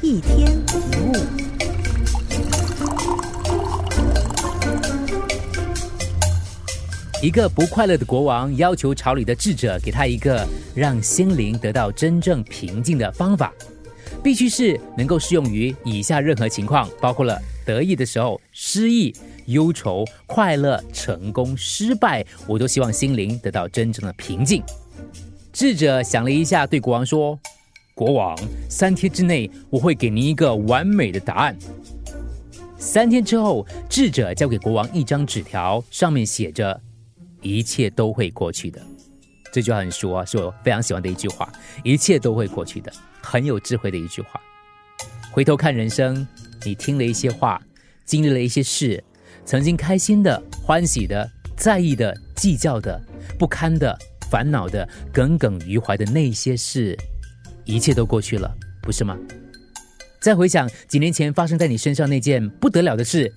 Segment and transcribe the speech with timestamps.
[0.00, 1.12] 一天一物。
[7.20, 13.52] 一个不快乐的国王要求朝里的智者给他一个让心灵得到真正平静的方法，
[14.22, 17.36] 必须是能够适用于以下任何情况，包括了
[17.66, 19.12] 得意的时候、失意、
[19.46, 24.62] 忧愁、快乐、成功、失败，我都希望心灵得到真正的平静。
[25.52, 27.36] 智者想了一下，对国王说
[27.98, 28.38] ：“国王，
[28.70, 31.58] 三天之内我会给您一个完美的答案。”
[32.78, 36.80] 三天之后，智者交给国王一张纸条，上面写着。
[37.40, 38.80] 一切都会过去的，
[39.52, 41.52] 这句话很熟啊，是我非常喜欢的一句话。
[41.82, 44.40] 一切都会过去的，很有智慧的一句话。
[45.32, 46.26] 回头看人生，
[46.64, 47.60] 你听了一些话，
[48.04, 49.02] 经历了一些事，
[49.44, 53.00] 曾经开心的、欢喜的、在意的、计较的、
[53.38, 53.96] 不堪的、
[54.30, 56.96] 烦恼的、耿耿于怀的那些事，
[57.68, 59.16] 一切都过去了，不是吗？
[60.20, 63.32] 再回想几年前发生在你身上那件不得了的事，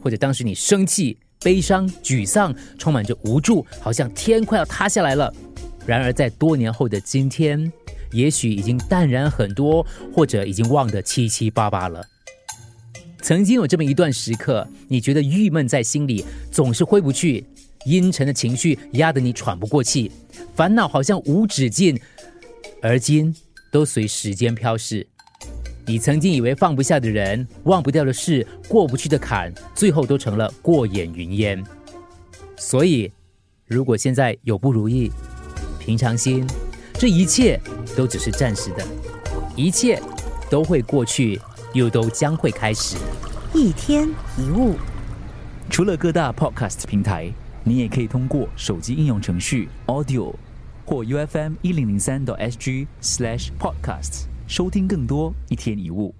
[0.00, 1.18] 或者当时你生气。
[1.42, 5.32] 悲伤、沮丧，充满着无助，好像天快要塌下来了。
[5.86, 7.72] 然而，在多年后的今天，
[8.12, 12.04] 也许已经淡然很多，或者已经忘得七七八八了。
[13.22, 17.42] 曾经有这么一段时刻，你觉得郁闷在心里，总是挥不去，
[17.86, 20.12] 阴沉的情绪压得你喘不过气，
[20.54, 21.98] 烦恼好像无止境，
[22.82, 23.34] 而今
[23.70, 25.06] 都随时间飘逝。
[25.86, 31.62] 你曾经以为放不下的人、忘不掉的事、过不去的坎，最后都成了过眼云烟。
[32.56, 33.10] 所以，
[33.66, 35.10] 如果现在有不如意，
[35.78, 36.46] 平常心，
[36.94, 37.58] 这一切
[37.96, 38.86] 都只是暂时的，
[39.56, 40.00] 一切
[40.50, 41.40] 都会过去，
[41.72, 42.96] 又都将会开始。
[43.52, 44.76] 一天一物，
[45.70, 47.32] 除了各大 Podcast 平台，
[47.64, 50.34] 你也可以通过手机应用程序 Audio
[50.84, 54.26] 或 UFM 一零零三 SG Slash Podcasts。
[54.46, 56.12] 收听更多一天一物。